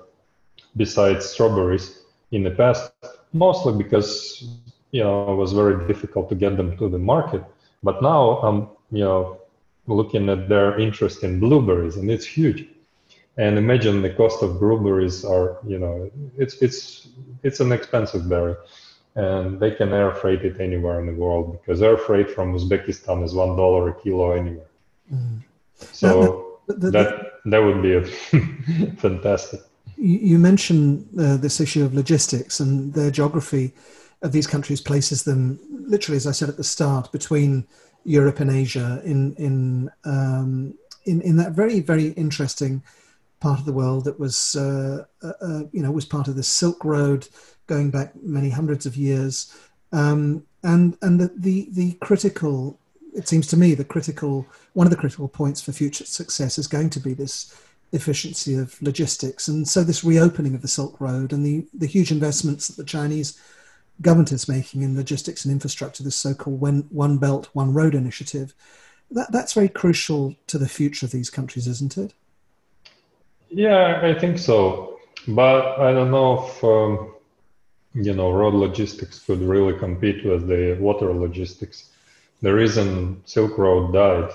besides 0.75 1.25
strawberries 1.25 1.99
in 2.31 2.43
the 2.43 2.51
past, 2.51 2.91
mostly 3.31 3.73
because 3.81 4.47
you 4.91 5.03
know 5.03 5.31
it 5.31 5.35
was 5.35 5.53
very 5.53 5.87
difficult 5.87 6.29
to 6.29 6.35
get 6.35 6.57
them 6.57 6.77
to 6.77 6.89
the 6.89 6.99
market. 6.99 7.43
But 7.83 8.01
now 8.01 8.39
I'm 8.39 8.69
you 8.91 9.03
know 9.03 9.37
looking 9.87 10.29
at 10.29 10.49
their 10.49 10.79
interest 10.79 11.23
in 11.23 11.39
blueberries, 11.39 11.97
and 11.97 12.09
it's 12.09 12.25
huge. 12.25 12.65
And 13.37 13.57
imagine 13.57 14.01
the 14.01 14.11
cost 14.11 14.43
of 14.43 14.59
blueberries 14.59 15.25
are 15.25 15.57
you 15.65 15.79
know 15.79 16.11
it's 16.37 16.61
it's 16.61 17.07
it's 17.43 17.59
an 17.59 17.71
expensive 17.71 18.27
berry 18.29 18.55
and 19.15 19.59
they 19.59 19.71
can 19.71 19.93
air 19.93 20.13
freight 20.13 20.41
it 20.41 20.59
anywhere 20.59 20.99
in 20.99 21.05
the 21.05 21.13
world 21.13 21.59
because 21.59 21.81
air 21.81 21.97
freight 21.97 22.29
from 22.29 22.53
Uzbekistan 22.53 23.23
is 23.23 23.33
one 23.33 23.55
dollar 23.55 23.89
a 23.89 23.93
kilo 24.01 24.31
anywhere. 24.31 24.65
Mm. 25.13 25.43
So 25.91 26.59
the, 26.67 26.73
the, 26.73 26.91
that 26.91 27.31
that 27.45 27.59
would 27.59 27.81
be 27.81 27.93
a 27.93 28.03
fantastic. 28.97 29.61
You 29.97 30.37
mentioned 30.39 31.07
uh, 31.19 31.37
this 31.37 31.61
issue 31.61 31.85
of 31.85 31.93
logistics 31.93 32.59
and 32.59 32.93
their 32.93 33.11
geography 33.11 33.73
of 34.21 34.31
these 34.31 34.47
countries 34.47 34.81
places 34.81 35.23
them 35.23 35.59
literally, 35.69 36.17
as 36.17 36.25
I 36.25 36.31
said 36.31 36.49
at 36.49 36.57
the 36.57 36.63
start, 36.63 37.11
between 37.11 37.67
Europe 38.05 38.39
and 38.39 38.49
Asia 38.49 39.01
in 39.05 39.33
in 39.35 39.91
um, 40.05 40.73
in, 41.05 41.21
in 41.21 41.37
that 41.37 41.51
very 41.51 41.79
very 41.79 42.07
interesting 42.09 42.81
part 43.43 43.59
of 43.59 43.65
the 43.65 43.73
world 43.73 44.05
that 44.05 44.17
was 44.17 44.55
uh, 44.55 45.03
uh, 45.21 45.33
uh 45.41 45.63
you 45.73 45.83
know 45.83 45.91
was 45.91 46.05
part 46.05 46.29
of 46.29 46.35
the 46.37 46.49
Silk 46.59 46.83
Road 46.85 47.27
going 47.67 47.91
back 47.91 48.09
many 48.23 48.49
hundreds 48.49 48.85
of 48.85 48.95
years, 48.95 49.53
um, 49.91 50.43
and 50.63 50.97
and 51.01 51.19
the, 51.19 51.29
the, 51.35 51.67
the 51.71 51.91
critical. 52.07 52.79
It 53.13 53.27
seems 53.27 53.45
to 53.47 53.57
me 53.57 53.75
the 53.75 53.93
critical 53.95 54.47
one 54.73 54.87
of 54.87 54.91
the 54.91 55.03
critical 55.03 55.27
points 55.27 55.61
for 55.61 55.73
future 55.73 56.05
success 56.05 56.57
is 56.57 56.67
going 56.67 56.89
to 56.91 56.99
be 56.99 57.13
this 57.13 57.55
efficiency 57.91 58.55
of 58.55 58.81
logistics, 58.81 59.49
and 59.49 59.67
so 59.67 59.83
this 59.83 60.05
reopening 60.05 60.55
of 60.55 60.61
the 60.61 60.75
Silk 60.77 60.99
Road 61.01 61.33
and 61.33 61.45
the 61.45 61.67
the 61.73 61.93
huge 61.95 62.11
investments 62.11 62.69
that 62.69 62.77
the 62.77 62.91
Chinese 62.97 63.37
government 64.01 64.31
is 64.31 64.47
making 64.47 64.81
in 64.81 64.95
logistics 64.95 65.45
and 65.45 65.51
infrastructure, 65.51 66.03
this 66.03 66.15
so-called 66.15 66.59
one, 66.59 66.87
one 66.89 67.17
Belt, 67.19 67.49
One 67.53 67.73
Road 67.73 67.93
initiative, 67.93 68.55
that, 69.11 69.31
that's 69.31 69.53
very 69.53 69.69
crucial 69.69 70.35
to 70.47 70.57
the 70.57 70.67
future 70.67 71.05
of 71.05 71.11
these 71.11 71.29
countries, 71.29 71.67
isn't 71.67 71.95
it? 71.97 72.13
Yeah, 73.53 73.99
I 74.03 74.13
think 74.19 74.39
so. 74.39 74.99
But 75.27 75.79
I 75.79 75.93
don't 75.93 76.11
know 76.11 76.45
if 76.45 76.63
um, 76.63 77.13
you 77.93 78.13
know 78.13 78.31
road 78.31 78.55
logistics 78.55 79.19
could 79.19 79.41
really 79.41 79.77
compete 79.77 80.25
with 80.25 80.47
the 80.47 80.77
water 80.79 81.13
logistics. 81.13 81.91
The 82.41 82.53
reason 82.53 83.21
silk 83.25 83.57
road 83.57 83.93
died 83.93 84.31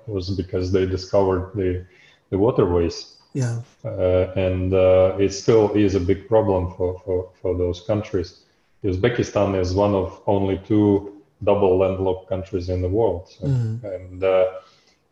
was 0.06 0.30
because 0.30 0.72
they 0.72 0.86
discovered 0.86 1.52
the 1.54 1.84
the 2.30 2.38
waterways. 2.38 3.16
Yeah. 3.34 3.60
Uh, 3.84 4.32
and 4.36 4.72
uh, 4.74 5.16
it 5.18 5.32
still 5.32 5.72
is 5.72 5.94
a 5.94 6.00
big 6.00 6.28
problem 6.28 6.70
for, 6.76 7.00
for, 7.04 7.30
for 7.40 7.56
those 7.56 7.80
countries. 7.80 8.44
Uzbekistan 8.84 9.58
is 9.58 9.74
one 9.74 9.94
of 9.94 10.20
only 10.26 10.58
two 10.66 11.22
double 11.42 11.78
landlocked 11.78 12.28
countries 12.28 12.68
in 12.68 12.82
the 12.82 12.88
world. 12.88 13.28
So, 13.28 13.46
mm. 13.46 13.82
and 13.84 14.22
uh, 14.22 14.46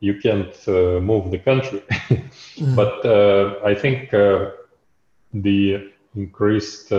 you 0.01 0.21
can't 0.21 0.55
uh, 0.69 1.01
move 1.01 1.31
the 1.31 1.39
country 1.39 1.83
mm. 2.61 2.75
but 2.77 3.05
uh, 3.07 3.59
i 3.65 3.75
think 3.75 4.15
uh, 4.15 4.51
the 5.33 5.91
increased 6.15 6.93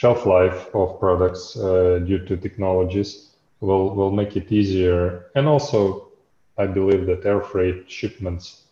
shelf 0.00 0.26
life 0.26 0.74
of 0.74 0.98
products 0.98 1.56
uh, 1.56 2.00
due 2.06 2.24
to 2.24 2.36
technologies 2.36 3.30
will 3.60 3.94
will 3.94 4.10
make 4.10 4.36
it 4.36 4.50
easier. 4.50 5.26
And 5.34 5.46
also, 5.46 6.08
I 6.56 6.66
believe 6.66 7.06
that 7.06 7.26
air 7.26 7.40
freight 7.40 7.90
shipments 7.90 8.62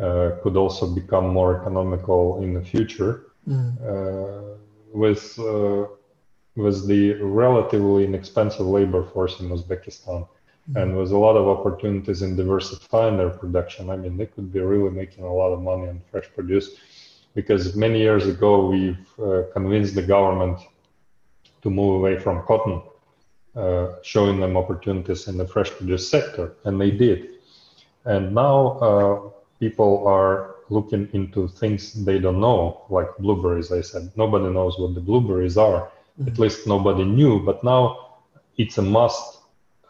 uh, 0.00 0.32
could 0.42 0.56
also 0.56 0.86
become 0.86 1.28
more 1.28 1.60
economical 1.60 2.42
in 2.42 2.54
the 2.54 2.62
future 2.62 3.12
mm. 3.48 3.72
uh, 3.92 4.56
with 4.92 5.38
uh, 5.38 5.86
with 6.56 6.86
the 6.86 7.14
relatively 7.14 8.04
inexpensive 8.04 8.66
labor 8.66 9.04
force 9.04 9.40
in 9.40 9.48
Uzbekistan. 9.48 10.26
And 10.76 10.96
with 10.96 11.10
a 11.10 11.16
lot 11.16 11.36
of 11.36 11.48
opportunities 11.48 12.22
in 12.22 12.36
diversifying 12.36 13.16
their 13.16 13.30
production, 13.30 13.90
I 13.90 13.96
mean, 13.96 14.16
they 14.16 14.26
could 14.26 14.52
be 14.52 14.60
really 14.60 14.90
making 14.90 15.24
a 15.24 15.34
lot 15.34 15.52
of 15.52 15.60
money 15.62 15.88
on 15.88 16.00
fresh 16.10 16.28
produce 16.34 16.76
because 17.34 17.76
many 17.76 17.98
years 17.98 18.26
ago 18.26 18.66
we've 18.66 19.06
uh, 19.18 19.42
convinced 19.52 19.94
the 19.94 20.02
government 20.02 20.58
to 21.62 21.70
move 21.70 21.96
away 21.96 22.18
from 22.18 22.44
cotton, 22.46 22.82
uh, 23.56 23.88
showing 24.02 24.40
them 24.40 24.56
opportunities 24.56 25.28
in 25.28 25.36
the 25.36 25.46
fresh 25.46 25.70
produce 25.70 26.08
sector, 26.08 26.54
and 26.64 26.80
they 26.80 26.90
did. 26.90 27.28
And 28.04 28.34
now 28.34 28.78
uh, 28.78 29.30
people 29.58 30.06
are 30.06 30.56
looking 30.68 31.08
into 31.12 31.48
things 31.48 32.04
they 32.04 32.18
don't 32.18 32.40
know, 32.40 32.82
like 32.90 33.08
blueberries. 33.18 33.72
I 33.72 33.80
said 33.80 34.10
nobody 34.16 34.48
knows 34.52 34.78
what 34.78 34.94
the 34.94 35.00
blueberries 35.00 35.56
are. 35.56 35.90
Mm-hmm. 36.18 36.28
At 36.28 36.38
least 36.38 36.66
nobody 36.66 37.04
knew, 37.04 37.44
but 37.44 37.62
now 37.64 38.18
it's 38.56 38.78
a 38.78 38.82
must 38.82 39.39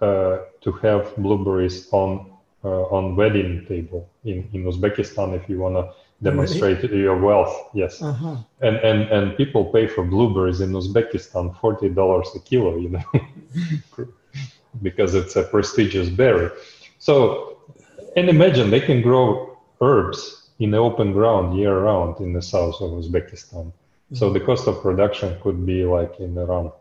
to 0.00 0.72
have 0.82 1.14
blueberries 1.16 1.88
on 1.92 2.30
uh, 2.64 2.82
on 2.96 3.16
wedding 3.16 3.64
table 3.66 4.08
in, 4.24 4.48
in 4.52 4.64
Uzbekistan 4.64 5.34
if 5.34 5.48
you 5.48 5.58
want 5.58 5.76
to 5.76 5.92
demonstrate 6.22 6.82
really? 6.82 7.00
your 7.00 7.18
wealth. 7.18 7.70
Yes, 7.74 8.02
uh-huh. 8.02 8.36
and 8.60 8.76
and 8.76 9.02
and 9.10 9.36
people 9.36 9.64
pay 9.66 9.86
for 9.86 10.04
blueberries 10.04 10.60
in 10.60 10.72
Uzbekistan 10.72 11.58
forty 11.60 11.88
dollars 11.88 12.28
a 12.34 12.40
kilo. 12.40 12.76
You 12.76 12.90
know, 12.90 14.06
because 14.82 15.14
it's 15.14 15.36
a 15.36 15.42
prestigious 15.42 16.08
berry. 16.08 16.50
So, 16.98 17.58
and 18.16 18.28
imagine 18.28 18.70
they 18.70 18.80
can 18.80 19.00
grow 19.00 19.58
herbs 19.80 20.50
in 20.58 20.70
the 20.70 20.78
open 20.78 21.12
ground 21.12 21.58
year 21.58 21.78
round 21.78 22.20
in 22.20 22.34
the 22.34 22.42
south 22.42 22.80
of 22.80 22.90
Uzbekistan. 22.90 23.66
Mm-hmm. 23.66 24.16
So 24.16 24.30
the 24.30 24.40
cost 24.40 24.68
of 24.68 24.82
production 24.82 25.38
could 25.40 25.64
be 25.64 25.84
like 25.84 26.20
in 26.20 26.36
around 26.36 26.72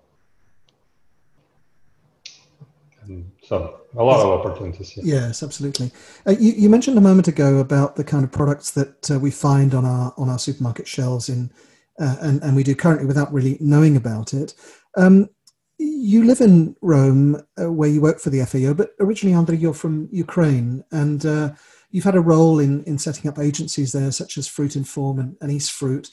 so 3.43 3.81
a 3.97 4.03
lot 4.03 4.19
of 4.19 4.39
opportunities. 4.39 4.95
Yeah. 4.95 5.03
Yes, 5.05 5.43
absolutely. 5.43 5.91
Uh, 6.27 6.31
you, 6.31 6.51
you, 6.53 6.69
mentioned 6.69 6.97
a 6.97 7.01
moment 7.01 7.27
ago 7.27 7.57
about 7.57 7.95
the 7.95 8.03
kind 8.03 8.23
of 8.23 8.31
products 8.31 8.71
that 8.71 9.09
uh, 9.09 9.19
we 9.19 9.31
find 9.31 9.73
on 9.73 9.85
our 9.85 10.13
on 10.17 10.29
our 10.29 10.39
supermarket 10.39 10.87
shelves 10.87 11.29
in, 11.29 11.51
uh, 11.99 12.17
and 12.21 12.41
and 12.43 12.55
we 12.55 12.63
do 12.63 12.75
currently 12.75 13.07
without 13.07 13.33
really 13.33 13.57
knowing 13.59 13.95
about 13.95 14.33
it. 14.33 14.53
Um, 14.97 15.29
you 15.77 16.25
live 16.25 16.41
in 16.41 16.75
Rome, 16.81 17.41
uh, 17.59 17.71
where 17.71 17.89
you 17.89 18.01
work 18.01 18.19
for 18.19 18.29
the 18.29 18.45
FAO, 18.45 18.73
but 18.73 18.91
originally, 18.99 19.35
Andre, 19.35 19.57
you're 19.57 19.73
from 19.73 20.09
Ukraine, 20.11 20.83
and 20.91 21.25
uh, 21.25 21.51
you've 21.89 22.03
had 22.03 22.15
a 22.15 22.21
role 22.21 22.59
in 22.59 22.83
in 22.83 22.97
setting 22.97 23.29
up 23.29 23.39
agencies 23.39 23.91
there, 23.91 24.11
such 24.11 24.37
as 24.37 24.47
Fruit 24.47 24.75
Inform 24.75 25.19
and, 25.19 25.37
and 25.41 25.51
East 25.51 25.71
Fruit. 25.71 26.09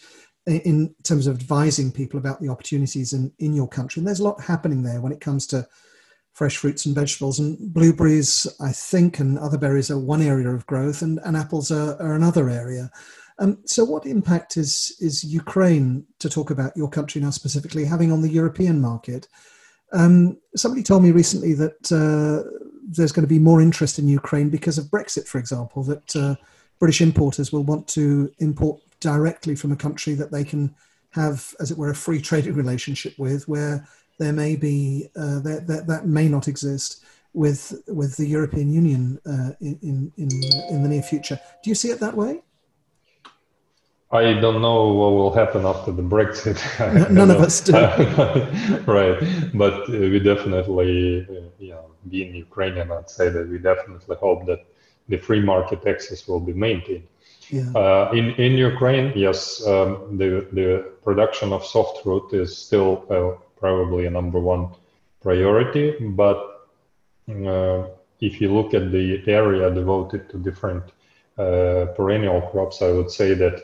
In 0.47 0.95
terms 1.03 1.27
of 1.27 1.35
advising 1.35 1.91
people 1.91 2.21
about 2.21 2.41
the 2.41 2.49
opportunities 2.49 3.13
in, 3.13 3.33
in 3.41 3.53
your 3.53 3.67
country, 3.67 3.99
and 3.99 4.07
there's 4.07 4.21
a 4.21 4.25
lot 4.25 4.41
happening 4.41 4.85
there 4.85 5.01
when 5.01 5.11
it 5.11 5.21
comes 5.21 5.45
to 5.49 5.67
fresh 6.37 6.59
fruits 6.59 6.85
and 6.85 6.95
vegetables. 6.95 7.39
And 7.39 7.57
blueberries, 7.73 8.47
I 8.61 8.71
think, 8.71 9.21
and 9.21 9.39
other 9.39 9.57
berries 9.57 9.91
are 9.91 9.99
one 9.99 10.21
area 10.21 10.51
of 10.51 10.67
growth, 10.67 11.01
and, 11.01 11.19
and 11.25 11.35
apples 11.35 11.71
are, 11.71 12.01
are 12.01 12.15
another 12.15 12.51
area. 12.51 12.91
Um, 13.39 13.59
so, 13.65 13.85
what 13.85 14.05
impact 14.05 14.59
is 14.59 14.95
is 15.01 15.25
Ukraine, 15.25 16.05
to 16.19 16.29
talk 16.29 16.51
about 16.51 16.77
your 16.77 16.91
country 16.91 17.23
now 17.23 17.31
specifically, 17.31 17.87
having 17.87 18.13
on 18.13 18.21
the 18.21 18.29
European 18.29 18.81
market? 18.81 19.29
Um, 19.95 20.37
somebody 20.55 20.83
told 20.83 21.03
me 21.03 21.11
recently 21.11 21.55
that 21.55 21.91
uh, 21.91 22.47
there's 22.87 23.13
going 23.13 23.27
to 23.27 23.35
be 23.35 23.39
more 23.39 23.63
interest 23.63 23.99
in 23.99 24.07
Ukraine 24.07 24.51
because 24.51 24.77
of 24.77 24.87
Brexit, 24.87 25.27
for 25.27 25.39
example, 25.39 25.83
that 25.85 26.17
uh, 26.17 26.35
British 26.79 27.01
importers 27.01 27.51
will 27.51 27.65
want 27.65 27.89
to 27.89 28.31
import 28.41 28.79
directly 29.01 29.57
from 29.57 29.73
a 29.73 29.77
country 29.77 30.13
that 30.15 30.33
they 30.33 30.45
can 30.45 30.75
have, 31.11 31.55
as 31.61 31.71
it 31.71 31.79
were, 31.79 31.91
a 31.91 31.95
free 31.95 32.21
trading 32.21 32.55
relationship 32.63 33.15
with, 33.19 33.49
where 33.49 33.87
there 34.19 34.33
may 34.33 34.57
be 34.57 35.09
uh, 35.17 35.41
that, 35.41 35.67
that 35.67 35.87
that 35.87 36.07
may 36.07 36.29
not 36.29 36.49
exist 36.49 37.05
with 37.33 37.83
with 37.87 38.17
the 38.17 38.27
European 38.27 38.73
Union 38.73 39.21
uh, 39.27 39.51
in 39.61 40.11
in 40.17 40.31
in 40.71 40.83
the 40.83 40.89
near 40.89 41.03
future. 41.03 41.39
Do 41.63 41.71
you 41.71 41.75
see 41.75 41.91
it 41.91 42.01
that 42.01 42.17
way? 42.17 42.43
I 44.13 44.35
don't 44.35 44.63
know 44.63 44.93
what 44.93 45.13
will 45.13 45.33
happen 45.33 45.67
after 45.67 45.91
the 45.91 46.03
Brexit. 46.03 46.59
None 47.11 47.31
of 47.31 47.41
us 47.41 47.61
do. 47.61 47.73
right, 48.87 49.19
but 49.53 49.75
uh, 49.89 49.93
we 49.93 50.21
definitely, 50.21 51.27
uh, 51.29 51.49
you 51.59 51.71
know, 51.71 51.91
being 52.09 52.33
Ukrainian, 52.35 52.93
I'd 52.93 53.11
say 53.11 53.29
that 53.31 53.49
we 53.49 53.59
definitely 53.59 54.17
hope 54.17 54.47
that 54.47 54.65
the 55.09 55.17
free 55.17 55.41
market 55.41 55.85
access 55.87 56.29
will 56.29 56.41
be 56.41 56.53
maintained. 56.53 57.09
Yeah. 57.51 57.71
Uh, 57.75 58.11
in 58.13 58.31
in 58.45 58.53
Ukraine, 58.53 59.13
yes, 59.15 59.67
um, 59.67 60.17
the 60.21 60.47
the 60.53 60.69
production 61.05 61.53
of 61.53 61.65
soft 61.65 62.03
fruit 62.03 62.33
is 62.33 62.57
still 62.57 63.05
uh, 63.11 63.33
probably 63.59 64.07
a 64.07 64.11
number 64.11 64.41
one 64.41 64.69
priority. 65.21 65.95
But 66.01 66.39
uh, 67.29 67.87
if 68.21 68.41
you 68.41 68.55
look 68.55 68.75
at 68.75 68.93
the 68.93 69.23
area 69.27 69.71
devoted 69.71 70.29
to 70.31 70.39
different 70.39 70.85
uh, 71.39 71.87
perennial 71.97 72.41
crops, 72.51 72.81
I 72.83 72.91
would 72.93 73.11
say 73.11 73.35
that 73.35 73.57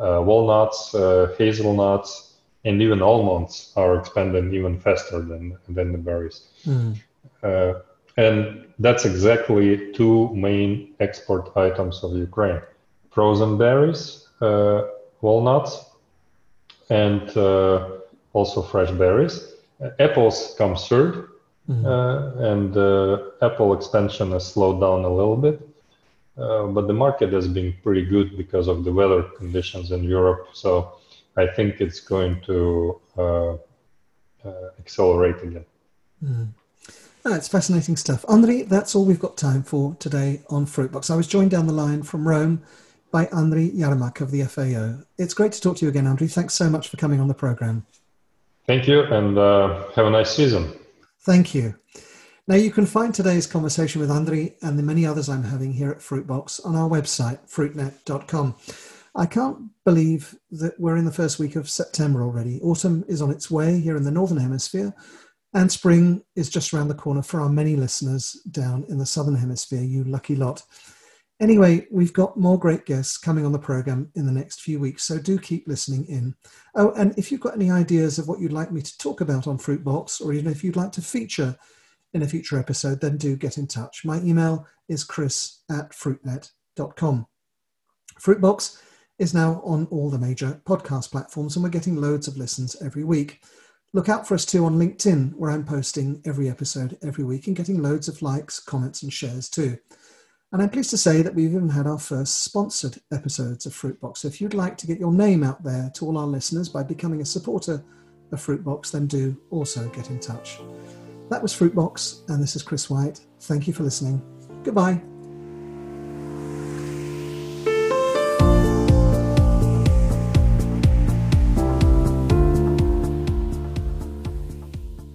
uh, 0.00 0.22
walnuts, 0.22 0.94
uh, 0.94 1.34
hazelnuts, 1.38 2.34
and 2.64 2.80
even 2.82 3.02
almonds 3.02 3.72
are 3.76 3.96
expanding 3.96 4.52
even 4.54 4.78
faster 4.80 5.20
than 5.20 5.56
than 5.68 5.92
the 5.92 5.98
berries. 5.98 6.38
Mm. 6.66 7.00
and 8.16 8.66
that's 8.78 9.04
exactly 9.04 9.92
two 9.92 10.34
main 10.34 10.94
export 11.00 11.56
items 11.56 12.02
of 12.04 12.16
Ukraine: 12.16 12.60
frozen 13.10 13.56
berries, 13.56 14.28
walnuts, 15.20 15.72
and 16.90 17.22
also 18.32 18.62
fresh 18.62 18.90
berries. 18.90 19.54
Apples 19.98 20.54
come 20.58 20.76
third, 20.76 21.28
mm-hmm. 21.68 21.86
uh, 21.86 22.52
and 22.52 22.76
uh, 22.76 23.30
Apple 23.42 23.72
expansion 23.74 24.32
has 24.32 24.46
slowed 24.46 24.80
down 24.80 25.04
a 25.04 25.08
little 25.08 25.36
bit. 25.36 25.60
Uh, 26.38 26.66
but 26.66 26.86
the 26.86 26.92
market 26.92 27.32
has 27.32 27.48
been 27.48 27.74
pretty 27.82 28.04
good 28.04 28.36
because 28.36 28.68
of 28.68 28.84
the 28.84 28.92
weather 28.92 29.22
conditions 29.22 29.90
in 29.90 30.02
Europe. 30.04 30.48
So 30.52 30.92
I 31.36 31.46
think 31.46 31.80
it's 31.80 32.00
going 32.00 32.40
to 32.42 33.00
uh, 33.18 33.52
uh, 33.52 33.56
accelerate 34.78 35.42
again. 35.42 35.64
Mm. 36.24 36.48
Oh, 37.24 37.34
it's 37.34 37.48
fascinating 37.48 37.96
stuff. 37.96 38.22
Andriy, 38.22 38.66
that's 38.66 38.94
all 38.94 39.04
we've 39.04 39.20
got 39.20 39.36
time 39.36 39.62
for 39.62 39.94
today 39.96 40.40
on 40.48 40.64
Fruitbox. 40.64 41.10
I 41.10 41.16
was 41.16 41.26
joined 41.26 41.50
down 41.50 41.66
the 41.66 41.72
line 41.74 42.02
from 42.02 42.26
Rome 42.26 42.62
by 43.10 43.26
Andriy 43.26 43.72
Yarmak 43.74 44.22
of 44.22 44.30
the 44.30 44.44
FAO. 44.44 45.04
It's 45.18 45.34
great 45.34 45.52
to 45.52 45.60
talk 45.60 45.76
to 45.78 45.84
you 45.84 45.90
again, 45.90 46.04
Andriy. 46.04 46.32
Thanks 46.32 46.54
so 46.54 46.70
much 46.70 46.88
for 46.88 46.96
coming 46.96 47.20
on 47.20 47.28
the 47.28 47.34
program. 47.34 47.84
Thank 48.66 48.86
you, 48.86 49.02
and 49.02 49.36
uh, 49.36 49.90
have 49.94 50.06
a 50.06 50.10
nice 50.10 50.34
season. 50.34 50.72
Thank 51.22 51.54
you. 51.54 51.74
Now, 52.46 52.56
you 52.56 52.70
can 52.70 52.86
find 52.86 53.14
today's 53.14 53.46
conversation 53.46 54.00
with 54.00 54.10
Andriy 54.10 54.54
and 54.62 54.78
the 54.78 54.82
many 54.82 55.06
others 55.06 55.28
I'm 55.28 55.44
having 55.44 55.72
here 55.72 55.90
at 55.90 55.98
Fruitbox 55.98 56.66
on 56.66 56.74
our 56.74 56.88
website, 56.88 57.38
fruitnet.com. 57.48 58.56
I 59.14 59.26
can't 59.26 59.70
believe 59.84 60.36
that 60.50 60.78
we're 60.78 60.96
in 60.96 61.04
the 61.04 61.12
first 61.12 61.38
week 61.38 61.56
of 61.56 61.68
September 61.68 62.22
already. 62.22 62.60
Autumn 62.60 63.04
is 63.08 63.22
on 63.22 63.30
its 63.30 63.50
way 63.50 63.80
here 63.80 63.96
in 63.96 64.04
the 64.04 64.10
Northern 64.10 64.38
Hemisphere, 64.38 64.94
and 65.52 65.70
spring 65.70 66.22
is 66.36 66.48
just 66.48 66.72
around 66.72 66.88
the 66.88 66.94
corner 66.94 67.22
for 67.22 67.40
our 67.40 67.48
many 67.48 67.76
listeners 67.76 68.40
down 68.50 68.84
in 68.88 68.98
the 68.98 69.06
Southern 69.06 69.36
Hemisphere, 69.36 69.82
you 69.82 70.04
lucky 70.04 70.36
lot. 70.36 70.62
Anyway, 71.40 71.86
we've 71.90 72.12
got 72.12 72.36
more 72.36 72.58
great 72.58 72.84
guests 72.84 73.16
coming 73.16 73.46
on 73.46 73.52
the 73.52 73.58
program 73.58 74.10
in 74.14 74.26
the 74.26 74.32
next 74.32 74.60
few 74.60 74.78
weeks, 74.78 75.04
so 75.04 75.18
do 75.18 75.38
keep 75.38 75.66
listening 75.66 76.04
in. 76.06 76.34
Oh, 76.74 76.92
and 76.92 77.18
if 77.18 77.32
you've 77.32 77.40
got 77.40 77.54
any 77.54 77.70
ideas 77.70 78.18
of 78.18 78.28
what 78.28 78.40
you'd 78.40 78.52
like 78.52 78.70
me 78.70 78.82
to 78.82 78.98
talk 78.98 79.22
about 79.22 79.46
on 79.46 79.56
Fruitbox, 79.56 80.20
or 80.20 80.34
even 80.34 80.52
if 80.52 80.62
you'd 80.62 80.76
like 80.76 80.92
to 80.92 81.02
feature 81.02 81.56
in 82.12 82.22
a 82.22 82.28
future 82.28 82.58
episode, 82.58 83.00
then 83.00 83.16
do 83.16 83.36
get 83.36 83.56
in 83.56 83.66
touch. 83.66 84.04
My 84.04 84.20
email 84.20 84.66
is 84.88 85.02
chris 85.02 85.62
at 85.70 85.92
fruitnet.com. 85.92 87.26
Fruitbox 88.20 88.82
is 89.18 89.32
now 89.32 89.62
on 89.64 89.86
all 89.86 90.10
the 90.10 90.18
major 90.18 90.60
podcast 90.66 91.10
platforms, 91.10 91.56
and 91.56 91.62
we're 91.62 91.70
getting 91.70 91.96
loads 91.96 92.28
of 92.28 92.36
listens 92.36 92.76
every 92.82 93.04
week. 93.04 93.42
Look 93.94 94.10
out 94.10 94.28
for 94.28 94.34
us 94.34 94.44
too 94.44 94.66
on 94.66 94.78
LinkedIn, 94.78 95.34
where 95.34 95.50
I'm 95.50 95.64
posting 95.64 96.20
every 96.26 96.50
episode 96.50 96.98
every 97.02 97.24
week 97.24 97.46
and 97.46 97.56
getting 97.56 97.80
loads 97.80 98.08
of 98.08 98.20
likes, 98.20 98.60
comments, 98.60 99.02
and 99.02 99.12
shares 99.12 99.48
too. 99.48 99.78
And 100.52 100.60
I'm 100.60 100.70
pleased 100.70 100.90
to 100.90 100.98
say 100.98 101.22
that 101.22 101.32
we've 101.32 101.54
even 101.54 101.68
had 101.68 101.86
our 101.86 101.98
first 101.98 102.42
sponsored 102.42 102.96
episodes 103.12 103.66
of 103.66 103.72
Fruitbox. 103.72 104.18
So 104.18 104.28
if 104.28 104.40
you'd 104.40 104.52
like 104.52 104.76
to 104.78 104.86
get 104.88 104.98
your 104.98 105.12
name 105.12 105.44
out 105.44 105.62
there 105.62 105.92
to 105.94 106.06
all 106.06 106.18
our 106.18 106.26
listeners 106.26 106.68
by 106.68 106.82
becoming 106.82 107.20
a 107.20 107.24
supporter 107.24 107.84
of 108.32 108.44
Fruitbox, 108.44 108.90
then 108.90 109.06
do 109.06 109.36
also 109.50 109.88
get 109.90 110.10
in 110.10 110.18
touch. 110.18 110.58
That 111.28 111.40
was 111.40 111.52
Fruitbox, 111.56 112.28
and 112.30 112.42
this 112.42 112.56
is 112.56 112.64
Chris 112.64 112.90
White. 112.90 113.20
Thank 113.42 113.68
you 113.68 113.72
for 113.72 113.84
listening. 113.84 114.20
Goodbye. 114.64 115.00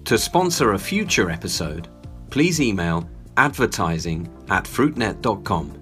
To 0.06 0.16
sponsor 0.16 0.72
a 0.72 0.78
future 0.78 1.30
episode, 1.30 1.88
please 2.30 2.58
email 2.58 3.06
advertising 3.36 4.28
at 4.48 4.64
fruitnet.com. 4.64 5.72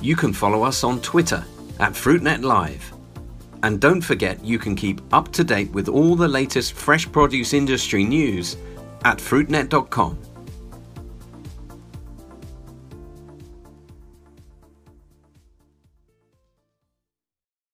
You 0.00 0.16
can 0.16 0.32
follow 0.32 0.62
us 0.62 0.82
on 0.82 1.00
Twitter 1.00 1.44
at 1.78 1.92
FruitNet 1.92 2.42
Live. 2.42 2.92
And 3.62 3.80
don't 3.80 4.00
forget 4.00 4.42
you 4.42 4.58
can 4.58 4.74
keep 4.74 5.00
up 5.12 5.32
to 5.32 5.44
date 5.44 5.70
with 5.72 5.88
all 5.88 6.16
the 6.16 6.28
latest 6.28 6.72
fresh 6.72 7.10
produce 7.10 7.52
industry 7.52 8.04
news 8.04 8.56
at 9.04 9.18
fruitnet.com. 9.18 10.29